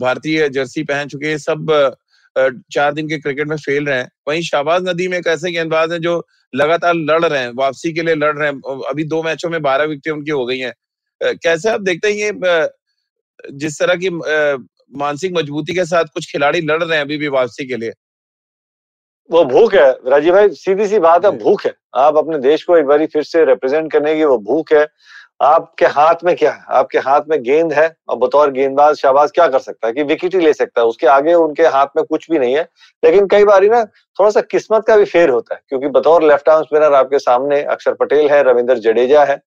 [0.00, 1.96] भारतीय जर्सी पहन चुके हैं, सब
[2.72, 6.00] चार दिन के क्रिकेट में फेल रहे हैं। वहीं शाहबाज नदीम एक ऐसे गेंदबाज हैं
[6.00, 9.60] जो लगातार लड़ रहे हैं, वापसी के लिए लड़ रहे हैं अभी दो मैचों में
[9.62, 10.72] बारह विकेटें उनकी हो गई हैं।
[11.20, 12.68] कैसे आप देखते हैं ये
[13.58, 14.10] जिस तरह की
[14.98, 17.92] मानसिक मजबूती के साथ कुछ खिलाड़ी लड़ रहे हैं अभी भी वापसी के लिए?
[19.30, 22.76] वो भूख है। राजीव भाई सीधी सी बात है भूख है। आप अपने देश को
[22.76, 24.86] एक बार फिर से रिप्रेजेंट करने की वो भूख है।
[25.42, 26.64] आपके हाथ में क्या है?
[26.68, 30.34] आपके हाथ में गेंद है और बतौर गेंदबाज शाबाज क्या कर सकता है कि विकेट
[30.34, 30.86] ही ले सकता है?
[30.86, 32.62] उसके आगे उनके हाथ में कुछ भी नहीं है।
[33.02, 36.48] लेकिन कई बार ना थोड़ा सा किस्मत का भी फेर होता है क्योंकि बतौर लेफ़्ट
[36.48, 39.40] आर्म स्पिनर आपके सामने अक्षर पटेल है रविंद्र जडेजा है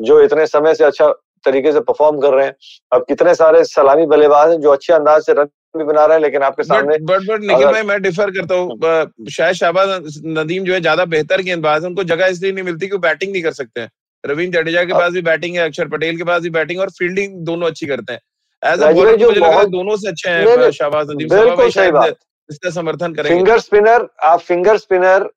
[0.00, 1.08] जो इतने समय से अच्छा
[1.44, 2.54] तरीके से परफॉर्म कर रहे हैं।
[2.92, 6.22] अब कितने सारे सलामी बल्लेबाज हैं जो अच्छे अंदाज से रन भी बना रहे हैं
[6.22, 10.74] लेकिन आपके सामने बट बट निखिल भाई मैं डिफर करता हूँ। शायद शहबाज नदीम जो
[10.74, 13.80] है ज़्यादा बेहतर गेंदबाज है। उनको जगह इसलिए नहीं मिलती कि बैटिंग नहीं कर सकते
[13.80, 13.90] हैं।
[14.24, 17.44] रविंद्र जडेजा के पास भी बैटिंग है अक्षर पटेल के पास भी बैटिंग और फील्डिंग
[17.46, 18.20] दोनों अच्छी करते हैं।
[18.62, 22.16] एज अ बॉलर मुझे लगा दोनों से अच्छे हैं शहबाज नदीम। बिल्कुल सही बात।
[22.50, 25.28] इसका समर्थन करेंगे। फिंगर स्पिनर आप फिंगर स्पिनर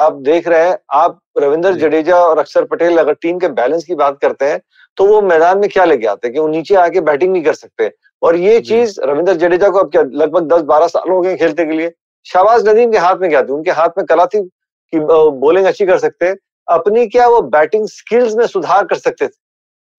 [0.00, 3.94] आप देख रहे हैं आप रविंद्र जडेजा और अक्षर पटेल अगर टीम के बैलेंस की
[3.96, 4.60] बात करते हैं
[4.98, 7.54] तो वो मैदान में क्या लेके आते हैं कि वो नीचे आके बैटिंग नहीं कर
[7.54, 7.90] सकते?
[8.22, 11.64] और ये चीज़ रविंद्र जडेजा को अब क्या लगभग दस बारह साल हो गए खेलते
[11.64, 11.92] के लिए।
[12.26, 13.52] शहबाज नदीम के हाथ में क्या थी?
[13.52, 14.98] उनके हाथ में कला थी कि
[15.40, 16.34] बॉलिंग अच्छी कर सकते।
[16.68, 19.32] अपनी क्या वो बैटिंग स्किल्स में सुधार कर सकते थे?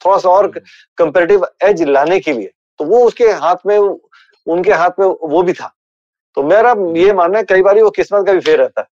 [0.01, 0.47] थोड़ा सा और
[0.97, 5.53] कंपेरेटिव एज लाने के लिए। तो वो उसके हाथ में उनके हाथ में वो भी
[5.53, 5.71] था।
[6.37, 8.87] तो मेरा ये मानना है कई बार वो किस्मत का भी फेर रहता है।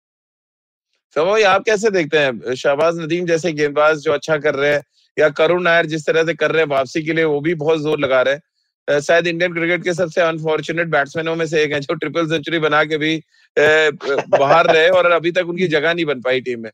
[1.16, 2.54] तो आप कैसे देखते हैं?
[2.54, 4.82] शहबाज नदीम जैसे गेंदबाज जो अच्छा कर रहे हैं
[5.18, 7.80] या करुण नायर जिस तरह से कर रहे हैं वापसी के लिए वो भी बहुत
[7.80, 11.80] ज़ोर लगा रहे हैं। शायद इंडियन क्रिकेट के सबसे अनफॉर्चुनेट बैट्समैनों में से एक है
[11.80, 13.16] जो ट्रिपल सेंचुरी बना के भी
[13.56, 16.70] बाहर रहे और अभी तक उनकी जगह नहीं बन पाई टीम में।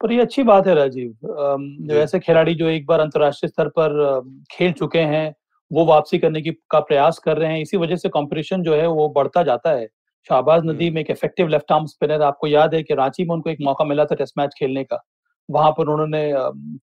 [0.00, 4.72] पर ये अच्छी बात है राजीव। ऐसे खिलाड़ी जो एक बार अंतरराष्ट्रीय स्तर पर खेल
[4.74, 5.34] चुके हैं
[5.70, 8.86] वो वापसी करने की का प्रयास कर रहे हैं इसी वजह से कंपटीशन जो है
[8.88, 9.86] वो बढ़ता जाता है।
[10.30, 13.50] शाहबाज हम्म। नदीम एक इफ़ेक्टिव लेफ़्ट आर्म स्पिनर आपको याद है कि रांची में उनको
[13.50, 15.02] एक मौका मिला था टेस्ट मैच खेलने का।
[15.48, 16.30] वहाँ पर उन्होंने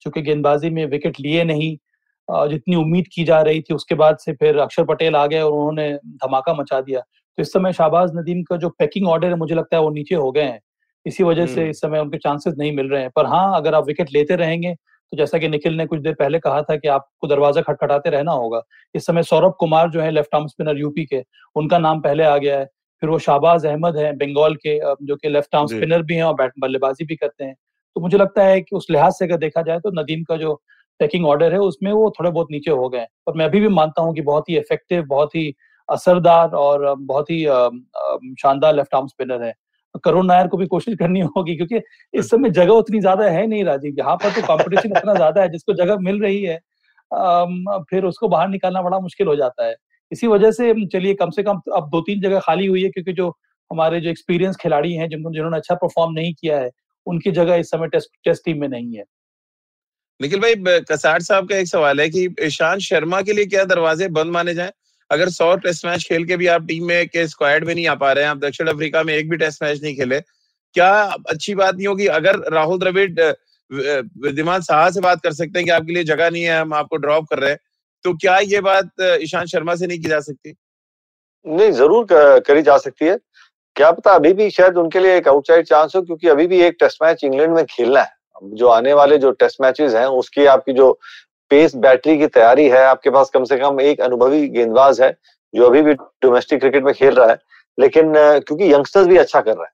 [0.04, 1.76] चूँकि गेंदबाजी में विकेट लिए नहीं
[2.50, 5.52] जितनी उम्मीद की जा रही थी उसके बाद से फिर अक्षर पटेल आ गए और
[5.52, 9.56] उन्होंने धमाका मचा दिया। तो इस समय शाहबाज नदीम का जो पैकिंग ऑर्डर है मुझे
[9.56, 10.60] लगता है वो नीचे हो गए हैं।
[11.06, 13.76] इसी वजह से हम्म। इस समय उनके चांसेस नहीं मिल रहे हैं। पर हाँ अगर
[13.76, 16.88] आप विकेट लेते रहेंगे तो जैसा कि निखिल ने कुछ देर पहले कहा था कि
[16.88, 18.62] आपको दरवाज़ा खटखटाते रहना होगा।
[18.96, 21.24] इस समय सौरभ कुमार जो है लेफ़्ट आर्म स्पिनर यूपी के
[21.56, 22.66] उनका नाम पहले आ गया है।
[23.02, 26.34] फिर वो शाहबाज अहमद है बंगाल के जो कि लेफ़्ट आर्म स्पिनर भी हैं और
[26.34, 27.56] बैट बल्लेबाजी भी करते हैं।
[27.96, 30.54] तो मुझे लगता है कि उस लिहाज से अगर देखा जाए तो नदीम का जो
[31.00, 34.02] पैकिंग ऑर्डर है उसमें वो थोड़े बहुत नीचे हो गए पर मैं अभी भी मानता
[34.02, 35.54] हूँ कि बहुत ही इफ़ेक्टिव बहुत ही
[35.90, 37.44] असरदार और बहुत ही
[38.42, 39.54] शानदार लेफ़्ट आर्म स्पिनर है।
[40.06, 41.82] करुण नायर को भी कोशिश करनी होगी क्योंकि
[42.14, 45.50] इस समय जगह उतनी ज़्यादा है नहीं राजीव यहाँ पर तो कंपटीशन इतना ज़्यादा है
[45.50, 46.60] जिसको जगह मिल रही है
[47.90, 49.76] फिर उसको बाहर निकालना बड़ा मुश्किल हो जाता है।
[50.12, 53.14] इसी वजह से चलिए कम से कम अब दो तीन जगह खाली हुई है क्योंकि
[53.14, 53.30] जो
[53.72, 56.70] हमारे जो एक्सपीरियंस खिलाड़ी हैं जिन्होंने जिन्होंने अच्छा परफॉर्म नहीं किया है
[57.08, 59.04] उनकी जगह इस समय टेस्ट टेस्ट टीम में नहीं है।
[60.20, 64.08] निखिल भाई कसार साहब का एक सवाल है कि ईशांत शर्मा के लिए क्या दरवाजे
[64.10, 64.72] बंद माने जाए?
[65.10, 67.96] अगर सौ टेस्ट मैच खेल के भी आप टीम में के स्क्वाड में नहीं आ
[67.96, 70.20] पा रहे हैं आप दक्षिण अफ्रीका में एक भी टेस्ट मैच नहीं खेले
[70.76, 70.94] क्या
[71.30, 72.06] अच्छी बात नहीं होगी?
[72.08, 73.34] अगर राहुल द्रविड़
[73.72, 76.98] विद्यमान साहा से बात कर सकते हैं कि आपके लिए जगह नहीं है हम आपको
[76.98, 77.60] ड्रॉप कर रहे हैं
[78.06, 78.90] तो क्या ये बात
[79.22, 80.54] ईशांत शर्मा से नहीं की जा सकती?
[81.46, 82.08] नहीं ज़रूर
[82.48, 83.18] करी जा सकती है।
[83.76, 86.76] क्या पता अभी भी शायद उनके लिए एक आउटसाइड चांस हो क्योंकि अभी भी एक
[86.80, 88.12] टेस्ट मैच इंग्लैंड में खेलना है।
[88.54, 90.92] जो आने वाले जो टेस्ट मैचेस हैं उसकी आपकी जो
[91.52, 95.12] पेस बैटरी की तैयारी है आपके पास कम से कम एक अनुभवी गेंदबाज है
[95.54, 97.38] जो अभी भी डोमेस्टिक क्रिकेट में खेल रहा है।
[97.78, 99.72] लेकिन क्योंकि यंगस्टर्स भी अच्छा कर रहे हैं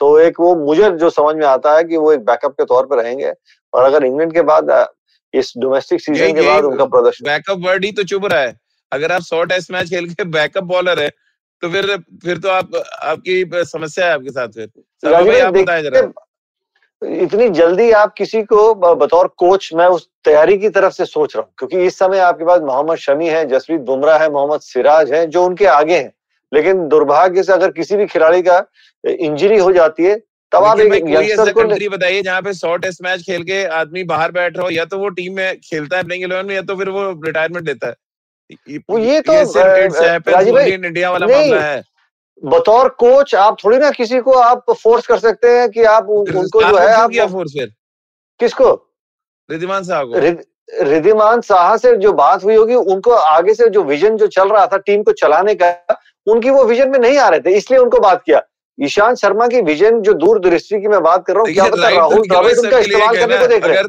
[0.00, 2.86] तो एक वो मुझे जो समझ में आता है कि वो एक बैकअप के तौर
[2.86, 3.32] पर रहेंगे।
[3.72, 4.70] और अगर इंग्लैंड के बाद
[5.34, 8.54] इस डोमेस्टिक सीज़न के बाद उनका प्रदर्शन बैकअप वर्ड ही तो चुप रहा है।
[8.92, 11.10] अगर आप सौ टेस्ट मैच खेल के बैकअप बॉलर है
[11.62, 14.68] तो फिर फिर तो आप आपकी समस्या है आपके साथ फिर।
[15.40, 16.12] आप बताएँ जरा।
[17.02, 21.42] इतनी जल्दी आप किसी को बतौर कोच मैं उस तैयारी की तरफ़ से सोच रहा
[21.42, 25.26] हूँ क्योंकि इस समय आपके पास मोहम्मद शमी है जसप्रीत बुमराह है मोहम्मद सिराज है
[25.26, 26.12] जो उनके आगे हैं।
[26.52, 28.64] लेकिन दुर्भाग्य से अगर किसी भी खिलाड़ी का
[29.04, 30.16] इंजरी हो जाती है
[30.52, 34.32] तब आप एक यंगस्टर को बताइए जहाँ पे सौ टेस्ट मैच खेल के आदमी बाहर
[34.32, 36.76] बैठ रहा हो या तो वो टीम में खेलता है प्लेइंग इलेवन में या तो
[36.76, 37.94] फिर वो रिटायरमेंट लेता है।
[38.90, 41.82] वो ये तो इंडिया वाला मामला है।
[42.42, 46.62] बतौर कोच आप थोड़ी ना किसी को आप फोर्स कर सकते हैं कि आप उनको
[46.62, 47.72] जो है आप फोर्स फिर?
[48.40, 48.70] किसको?
[49.48, 54.16] रिधिमान साहब को। रिधिमान साहा से जो बात हुई होगी उनको आगे से जो विजन
[54.16, 55.70] जो चल रहा था टीम को चलाने का
[56.26, 58.42] उनकी वो विजन में नहीं आ रहे थे इसलिए उनको बात किया।
[58.78, 61.88] ईशांत शर्मा की विजन जो दूर दृष्टि की मैं बात कर रहा हूँ क्या पता
[61.88, 63.84] राहुल द्रविड़ उनका इस्तेमाल करने को देख रहे हैं?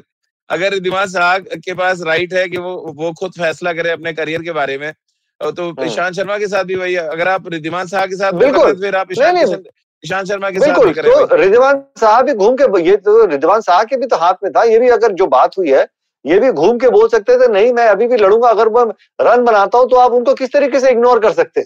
[0.49, 4.41] अगर दिमाग साहब के पास राइट है कि वो वो खुद फैसला करे अपने करियर
[4.41, 4.93] के बारे में
[5.41, 8.73] तो हाँ। ईशांत शर्मा के साथ भी वही अगर आप रिद्धिमान साहब के साथ बिल्कुल।
[8.81, 13.25] फिर आप ईशांत शर्मा के साथ भी तो रिद्धिमान साहब भी घूम के ये तो
[13.25, 15.87] रिद्धिमान साहब के भी तो हाथ में था ये भी अगर जो बात हुई है
[16.25, 18.83] ये भी घूम के बोल सकते थे नहीं मैं अभी भी लड़ूँगा अगर मैं
[19.21, 21.65] रन बनाता हूँ तो आप उनको किस तरीके से इग्नोर कर सकते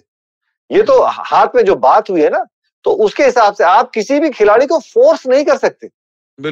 [0.72, 2.46] ये तो हाथ में जो बात हुई है ना
[2.84, 5.97] तो उसके हिसाब से आप किसी भी खिलाड़ी को फोर्स नहीं कर सकते। हाँ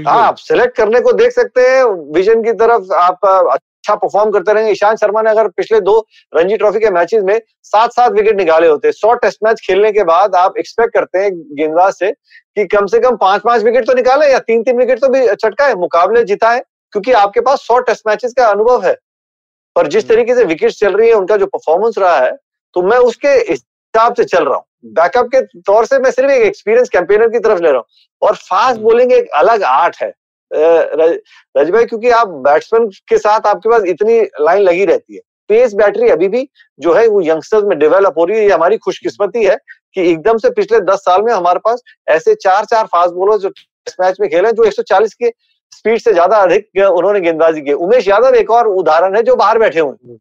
[0.07, 4.71] आप सिलेक्ट करने को देख सकते हैं विजन की तरफ़ आप अच्छा परफॉर्म करते रहेंगे।
[4.71, 5.97] ईशांत शर्मा ने अगर पिछले दो
[6.33, 10.03] रणजी ट्रॉफी के मैचेस में सात सात विकेट निकाले होते सौ टेस्ट मैच खेलने के
[10.03, 13.93] बाद आप एक्सपेक्ट करते हैं गेंदबाज से कि कम से कम पाँच पाँच विकेट तो
[13.93, 17.61] निकाले या तीन तीन विकेट तो भी चटका है मुकाबले जीता है क्योंकि आपके पास
[17.61, 18.95] सौ टेस्ट मैचेस का अनुभव है।
[19.75, 22.31] पर जिस हम्म। तरीके से विकेट चल रही है उनका जो परफॉर्मेंस रहा है
[22.75, 26.43] तो मैं उसके हिसाब से चल रहा हूँ। बैकअप के तौर से मैं सिर्फ़ एक
[26.43, 27.85] एक्सपीरियंस कैंपेनर की तरफ़ ले रहा हूँ।
[28.21, 30.13] और फास्ट बॉलिंग एक अलग आर्ट है।
[30.51, 35.73] रज भाई क्योंकि आप बैट्समैन के साथ आपके पास इतनी लाइन लगी रहती है। पेस
[35.73, 36.47] बैटरी अभी भी
[36.79, 39.55] जो है वो यंगस्टर्स में डेवलप हो रही है। ये हमारी खुशकिस्मती है
[39.95, 43.49] कि एकदम से पिछले दस साल में हमारे पास ऐसे चार चार फास्ट बॉलर जो
[43.49, 45.31] टेस्ट मैच में खेले जो 140 के
[45.71, 49.59] स्पीड से ज़्यादा अधिक उन्होंने गेंदबाजी की उमेश यादव एक और उदाहरण है जो बाहर
[49.59, 50.17] बैठे हुए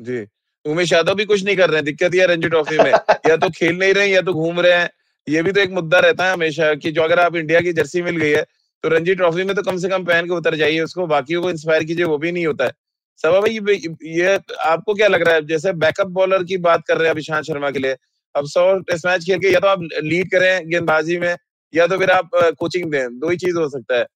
[0.00, 0.26] जी।
[0.64, 2.90] उमेश यादव भी कुछ नहीं कर रहे हैं दिक्कत यह रणजी ट्रॉफी में।
[3.28, 4.88] या तो खेल नहीं रहे या तो घूम रहे हैं।
[5.26, 8.02] ये भी तो एक मुद्दा रहता है हमेशा कि जो अगर आप इंडिया की जर्सी
[8.02, 8.42] मिल गई है
[8.84, 11.50] तो रणजी ट्रॉफी में तो कम से कम पहन के उतर जाइए उसको बाकी को
[11.50, 12.72] इंस्पायर कीजिए वो भी नहीं होता है।
[13.20, 13.58] सभा भाई
[14.04, 15.46] ये आपको क्या लग रहा है?
[15.46, 17.96] जैसे बैकअप बॉलर की बात कर रहे हैं अभिशांत शर्मा के लिए
[18.34, 21.36] अब सौ टेस्ट मैच खेल के या तो आप लीड करें गेंदबाजी में
[21.74, 24.06] या तो फिर आप कोचिंग दें दो ही चीज़ हो सकता है।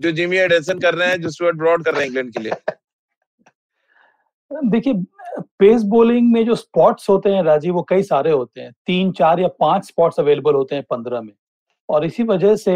[0.00, 2.52] जो जिमी एडेसन कर रहे हैं जो स्टुअर्ट ब्रॉड कर रहे हैं इंग्लैंड के लिए।
[4.50, 4.94] देखिए,
[5.58, 9.40] पेस बॉलिंग में जो स्पॉट्स होते हैं राजीव, वो कई सारे होते हैं। तीन, चार
[9.40, 11.32] या पाँच स्पॉट्स अवेलेबल होते हैं पंद्रह में।
[11.88, 12.74] और इसी वजह से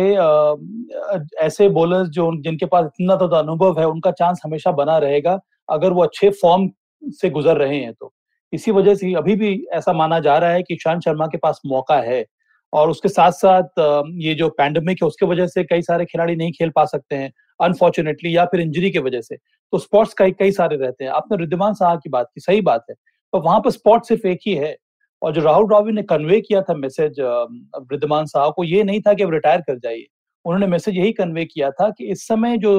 [1.45, 5.93] ऐसे बॉलर्स जो जिनके पास इतना तो अनुभव है, उनका चांस हमेशा बना रहेगा, अगर
[5.93, 6.69] वो अच्छे फॉर्म
[7.03, 8.13] से गुजर रहे हैं तो।
[8.53, 11.61] इसी वजह से अभी भी ऐसा माना जा रहा है कि ईशांत शर्मा के पास
[11.67, 12.25] मौका है
[12.73, 13.81] और उसके साथ साथ
[14.19, 17.33] ये जो पैंडमिक है, उसके वजह से कई सारे खिलाड़ी नहीं खेल पा सकते हैं।
[17.61, 19.37] अनफॉर्चुनेटली या फिर इंजरी की वजह से।
[19.73, 22.85] तो स्पॉट्स कई कई सारे रहते हैं। आपने रिद्धिमान साहब की बात की सही बात
[22.91, 22.95] है।
[23.33, 24.77] तो वहाँ पर स्पॉट सिर्फ़ एक ही है।
[25.23, 29.15] और जो राहुल द्राविड ने कन्वे किया था मैसेज वृद्धमान साहब को ये नहीं था
[29.15, 30.07] कि अब रिटायर कर जाइए।
[30.45, 32.73] उन्होंने मैसेज यही कन्वे किया था कि इस समय जो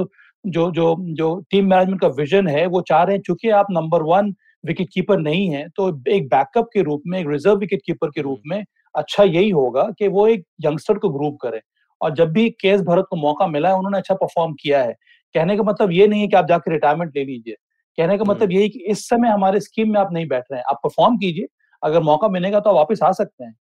[0.46, 4.04] जो जो जो टीम मैनेजमेंट का विजन है वो चाह रहे हैं चूँकि आप नंबर
[4.04, 4.34] वन
[4.66, 8.22] विकेट कीपर नहीं है तो एक बैकअप के रूप में एक रिज़र्व विकेट कीपर के
[8.22, 8.64] रूप में
[8.96, 11.60] अच्छा यही होगा कि वो एक यंगस्टर को ग्रुप करें।
[12.02, 14.94] और जब भी केस भरत को मौका मिला है उन्होंने अच्छा परफॉर्म किया है।
[15.36, 17.56] कहने का मतलब ये नहीं है कि आप जाकर रिटायरमेंट ले लीजिए।
[17.98, 20.66] कहने का मतलब यही कि इस समय हमारे स्कीम में आप नहीं बैठ रहे हैं।
[20.70, 21.48] आप परफॉर्म कीजिए।
[21.84, 23.56] अगर मौका मिलेगा तो आप वापस आ सकते हैं।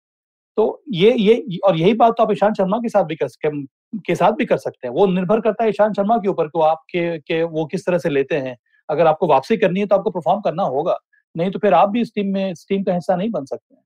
[0.57, 3.27] तो ये ये और यही बात तो आप ईशांत शर्मा के साथ भी कर
[4.05, 6.61] के साथ भी कर सकते हैं। वो निर्भर करता है ईशांत शर्मा के ऊपर को
[6.61, 8.55] आपके के वो किस तरह से लेते हैं।
[8.89, 10.97] अगर आपको वापसी करनी है तो आपको परफॉर्म करना होगा।
[11.35, 13.75] नहीं तो फिर आप भी इस टीम में इस टीम का हिस्सा नहीं बन सकते
[13.75, 13.83] हैं।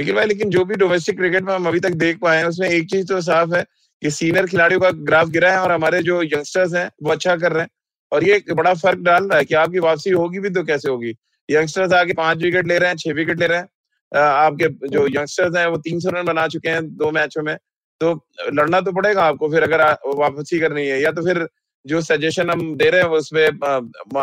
[0.00, 2.68] लेकिन भाई, लेकिन जो भी डोमेस्टिक क्रिकेट में हम अभी तक देख पाए हैं, उसमें
[2.68, 3.62] एक चीज़ तो साफ़ है
[4.02, 7.52] कि सीनियर खिलाड़ियों का ग्राफ गिरा है और हमारे जो यंगस्टर्स हैं, वो अच्छा कर
[7.52, 7.70] रहे हैं।
[8.12, 11.14] और ये बड़ा फ़र्क डाल रहा है कि आपकी वापसी होगी भी तो कैसे होगी?
[11.48, 13.68] यंगस्टर्स आके पाँच विकेट ले रहे हैं, छह विकेट ले रहे हैं।
[14.12, 17.56] आपके जो यंगस्टर्स हैं, वो तीन सौ रन बना चुके हैं दो मैचों में।
[18.00, 18.14] तो
[18.52, 19.82] लड़ना तो पड़ेगा आपको फिर अगर
[20.16, 21.46] वापसी करनी है, या तो फिर
[21.84, 23.48] जो सजेशन हम दे रहे हैं, उसमें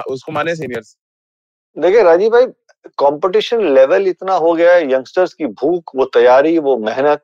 [0.03, 0.95] उसको माने सीनियर्स
[1.77, 2.45] देखिए, राजीव भाई
[2.99, 7.23] कंपटीशन लेवल इतना हो गया है यंगस्टर्स की भूख वो तैयारी वो मेहनत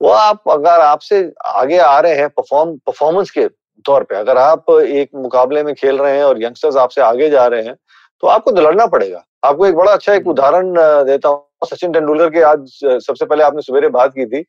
[0.00, 3.46] वो आप अगर आपसे आगे आ रहे हैं परफॉर्म परफॉर्मेंस के
[3.84, 7.46] तौर पे अगर आप एक मुकाबले में खेल रहे हैं और यंगस्टर्स आपसे आगे जा
[7.46, 7.74] रहे हैं
[8.22, 10.72] तो आपको तो लड़ना पड़ेगा। आपको एक बड़ा अच्छा एक उदाहरण
[11.06, 14.42] देता हूँ सचिन तेंदुलकर के आज सबसे पहले आपने सवेरे बात की थी।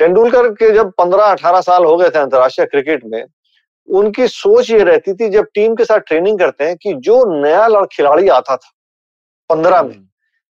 [0.00, 3.24] तेंदुलकर के जब पंद्रह अठारह साल हो गए थे अंतर्राष्ट्रीय क्रिकेट में
[3.88, 7.84] उनकी सोच ये रहती थी जब टीम के साथ ट्रेनिंग करते हैं कि जो नया
[7.92, 8.70] खिलाड़ी आता था
[9.50, 10.08] पंद्रह में।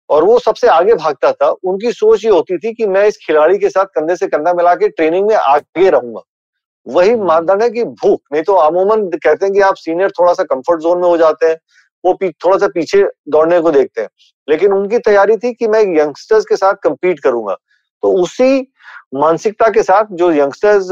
[0.10, 3.58] और वो सबसे आगे भागता था। उनकी सोच ये होती थी कि मैं इस खिलाड़ी
[3.58, 6.22] के साथ कंधे से कंधा मिला के ट्रेनिंग में आगे रहूँगा।
[6.88, 10.44] वही मानदंड है कि भूख नहीं तो अमूमन कहते हैं कि आप सीनियर थोड़ा सा
[10.44, 11.58] कंफर्ट जोन में हो जाते हैं
[12.04, 14.10] वो थोड़ा सा पीछे दौड़ने को देखते हैं।
[14.48, 17.54] लेकिन उनकी तैयारी थी कि मैं यंगस्टर्स के साथ कंपीट करूँगा।
[18.04, 18.74] तो उसी
[19.16, 20.88] मानसिकता के साथ जो यंगस्टर्स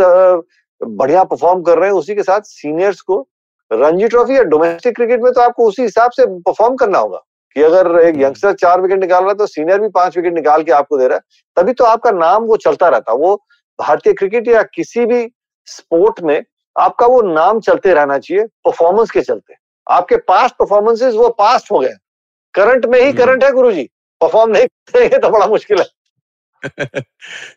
[0.81, 3.27] बढ़िया परफॉर्म कर रहे हैं उसी के साथ सीनियर्स को
[3.71, 7.21] रणजी ट्रॉफी या डोमेस्टिक क्रिकेट में तो आपको उसी हिसाब से परफॉर्म करना होगा।
[7.55, 10.63] कि अगर एक यंगस्टर। चार विकेट निकाल रहा है तो सीनियर भी पाँच विकेट निकाल
[10.63, 11.21] के आपको दे रहा है।
[11.57, 13.35] तभी तो आपका नाम वो चलता रहता। वो
[13.79, 15.27] भारतीय क्रिकेट या किसी भी
[15.67, 16.41] स्पोर्ट में
[16.75, 19.53] आपका वो नाम चलते रहना चाहिए परफॉर्मेंस के चलते।
[19.87, 21.93] आपके पास्ट परफॉर्मेंसेस वो पास्ट हो गए।
[22.53, 23.89] करंट में ही करंट हम्म। है गुरु जी
[24.21, 25.85] परफॉर्म नहीं करेंगे तो बड़ा मुश्किल है।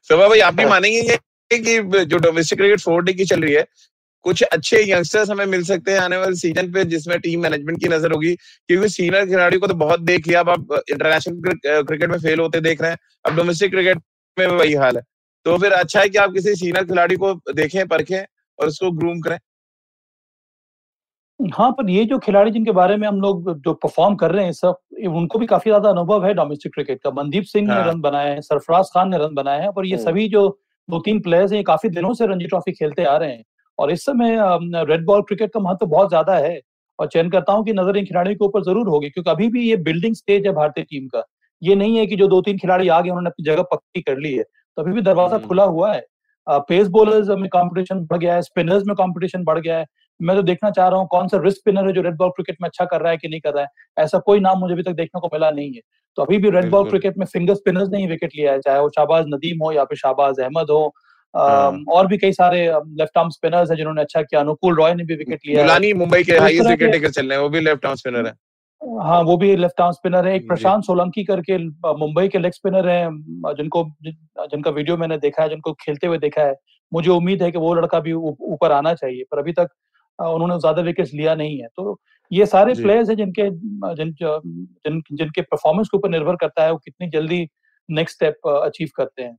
[0.02, 1.16] सभा भाई आप भी मानेंगे
[1.50, 3.66] कि जो डोमेस्टिक क्रिकेट फोर डे की चल रही है
[4.24, 7.88] कुछ अच्छे यंगस्टर्स हमें मिल सकते हैं आने वाले सीज़न पे जिसमें टीम मैनेजमेंट की
[7.88, 12.18] नज़र होगी। क्योंकि सीनियर खिलाड़ियों को तो बहुत देख लिया अब आप इंटरनेशनल क्रिकेट में
[12.18, 14.02] फेल होते देख रहे हैं। अब डोमेस्टिक क्रिकेट
[14.36, 15.02] में वही हाल है।
[15.46, 18.22] तो फिर अच्छा है कि आप किसी सीनियर खिलाड़ी को देखें परखें
[18.58, 19.38] और उसको ग्रूम करें।
[21.40, 24.52] हाँ पर ये जो खिलाड़ी जिनके बारे में हम लोग जो परफॉर्म कर रहे हैं
[24.54, 24.76] सब
[25.08, 28.30] उनको भी काफ़ी ज़्यादा अनुभव है डोमेस्टिक क्रिकेट का। मनदीप सिंह हाँ। ने रन बनाए
[28.30, 30.48] हैं सरफराज खान ने रन बनाए हैं और ये सभी जो
[30.88, 33.42] दो तीन प्लेयर्स हैं ये काफ़ी दिनों से रणजी ट्रॉफी खेलते आ रहे हैं।
[33.78, 34.36] और इस समय
[34.84, 36.60] रेड बॉल क्रिकेट का महत्व बहुत ज़्यादा है
[36.98, 39.68] और चयन करता हूँ कि नज़र इन खिलाड़ियों के ऊपर ज़रूर होगी क्योंकि अभी भी
[39.68, 41.22] ये बिल्डिंग स्टेज है भारतीय टीम का।
[41.62, 44.18] ये नहीं है कि जो दो तीन खिलाड़ी आ गए उन्होंने अपनी जगह पक्की कर
[44.18, 46.02] ली है। तो अभी भी दरवाज़ा हम्म। खुला हुआ है।
[46.46, 49.86] पेस बॉलर्स में कंपटीशन बढ़ गया है स्पिनर्स में कंपटीशन बढ़ गया है।
[50.20, 52.56] मैं तो देखना चाह रहा हूँ कौन सा रिस्क स्पिनर है जो रेड बॉल क्रिकेट
[52.62, 54.82] में अच्छा कर रहा है कि नहीं कर रहा है। ऐसा कोई नाम मुझे अभी
[54.82, 55.80] तक देखने को मिला नहीं है।
[56.18, 58.80] तो अभी भी रेड बॉल क्रिकेट में फिंगर स्पिनर्स ने ही विकेट लिया है चाहे
[58.80, 60.88] वो शाहबाज नदीम हो या फिर शाहबाज अहमद हाँ।
[61.34, 65.14] और भी कई सारे लेफ़्ट आर्म स्पिनर्स हैं जिन्होंने अच्छा किया। अनुकूल रॉय ने भी
[65.16, 67.96] विकेट लिया है। मुंबई के हाईएस्ट विकेट टेकर चल रहे हैं वो भी लेफ़्ट आर्म
[67.96, 68.32] स्पिनर है।
[69.02, 71.58] हाँ वो भी लेफ़्ट आर्म स्पिनर है। एक प्रशांत सोलंकी करके
[71.98, 76.42] मुंबई के लेग स्पिनर हैं जिनको जिनका वीडियो मैंने देखा है जिनको खेलते हुए देखा
[76.42, 76.54] है।
[76.92, 79.68] मुझे उम्मीद है कि वो लड़का भी ऊपर आना चाहिए पर अभी तक
[80.18, 81.98] उन्होंने ज़्यादा विकेट लिया नहीं है। तो
[82.30, 83.48] ये सारे प्लेयर्स हैं जिनके
[83.94, 87.46] जिन, जिन जिनके परफॉर्मेंस के ऊपर निर्भर करता है वो कितनी जल्दी
[87.88, 89.36] नेक्स्ट स्टेप अचीव करते हैं।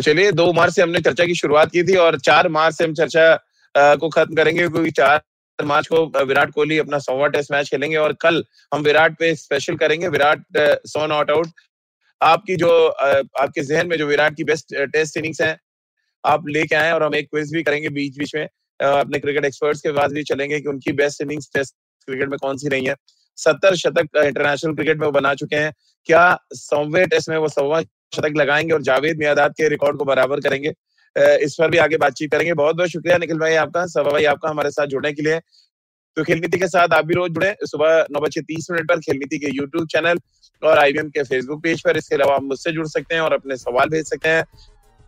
[0.00, 2.84] तो चलिए, दो मार्च से हमने चर्चा की, शुरुआत की थी और चार मार्च से
[2.84, 7.68] हम चर्चा को खत्म करेंगे क्योंकि चार मार्च को विराट कोहली अपना सौवा टेस्ट मैच
[7.70, 8.42] खेलेंगे और कल
[8.74, 10.44] हम विराट पे स्पेशल करेंगे। विराट
[10.86, 11.48] सो नॉट आउट
[12.20, 15.56] आपकी जो आपके जहन में जो विराट की बेस्ट टेस्ट इनिंग्स हैं,
[16.24, 18.44] आप लेके आए और हम एक क्विज भी करेंगे बीच बीच में
[18.80, 21.74] अपने क्रिकेट एक्सपर्ट्स के पास भी चलेंगे कि उनकी बेस्ट इनिंग्स टेस्ट
[22.08, 22.94] क्रिकेट में कौन सी रही है।
[23.38, 25.72] सत्तर शतक इंटरनेशनल क्रिकेट में वो बना चुके हैं।
[26.08, 27.80] क्या सौवे टेस्ट में वो सौवा
[28.14, 30.72] शतक लगाएँगे और जावेद मियादाद के रिकॉर्ड को बराबर करेंगे?
[31.16, 34.48] इस पर भी आगे बातचीत करेंगे। बहुत बहुत शुक्रिया निखिल भाई आपका सभा भाई आपका
[34.48, 35.38] हमारे साथ जुड़ने के लिए।
[36.16, 39.00] तो खेल नीति के साथ आप भी रोज जुड़े। सुबह नौ बजे तीस मिनट पर
[39.00, 40.18] खेल नीति के यूट्यूब चैनल
[40.62, 43.56] और आईबीएम के फेसबुक पेज पर। इसके अलावा आप मुझसे जुड़ सकते हैं और अपने
[43.56, 44.44] सवाल भेज सकते हैं।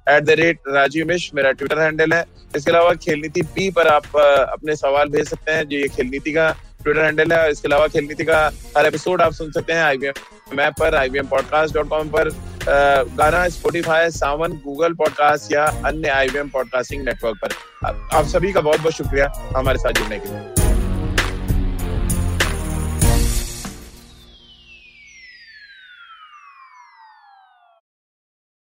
[0.06, 2.24] एट द रेट राजीव मिश मेरा ट्विटर हैंडल है।
[2.56, 6.06] इसके अलावा खेल नीति पी पर आप अपने सवाल भेज सकते हैं। जो ये खेल
[6.06, 6.48] नीति का
[6.82, 8.38] ट्विटर हैंडल है, इसके अलावा खेल नीति का
[8.76, 12.30] हर एपिसोड आप सुन सकते हैं आईबीएम मैप पर आईबीएम पॉडकास्ट डॉट कॉम पर।
[13.16, 18.80] गाना स्पोटिफाई सावन गूगल पॉडकास्ट या अन्य आईबीएम पॉडकास्टिंग नेटवर्क पर। आप सभी का बहुत
[18.80, 20.51] बहुत शुक्रिया हमारे साथ जुड़ने के लिए।